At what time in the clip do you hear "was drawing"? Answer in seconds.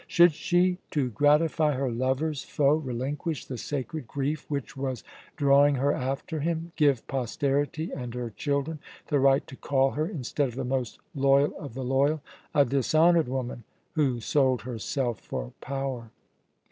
4.75-5.75